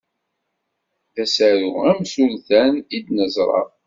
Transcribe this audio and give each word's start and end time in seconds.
D 1.13 1.15
asaru 1.23 1.71
amsultan 1.91 2.73
i 2.95 2.97
d-neẓra. 3.05 3.63